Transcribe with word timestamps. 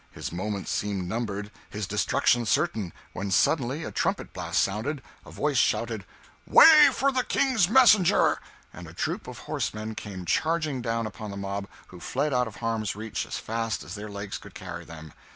His 0.09 0.31
moments 0.31 0.71
seemed 0.71 1.07
numbered, 1.07 1.51
his 1.69 1.85
destruction 1.85 2.47
certain, 2.47 2.91
when 3.13 3.29
suddenly 3.29 3.83
a 3.83 3.91
trumpet 3.91 4.33
blast 4.33 4.59
sounded, 4.59 5.03
a 5.27 5.29
voice 5.29 5.59
shouted, 5.59 6.05
"Way 6.47 6.89
for 6.91 7.11
the 7.11 7.23
King's 7.23 7.69
messenger!" 7.69 8.39
and 8.73 8.87
a 8.87 8.93
troop 8.95 9.27
of 9.27 9.37
horsemen 9.37 9.93
came 9.93 10.25
charging 10.25 10.81
down 10.81 11.05
upon 11.05 11.29
the 11.29 11.37
mob, 11.37 11.67
who 11.89 11.99
fled 11.99 12.33
out 12.33 12.47
of 12.47 12.55
harm's 12.55 12.95
reach 12.95 13.27
as 13.27 13.37
fast 13.37 13.83
as 13.83 13.93
their 13.93 14.09
legs 14.09 14.39
could 14.39 14.55
carry 14.55 14.85
them. 14.85 15.13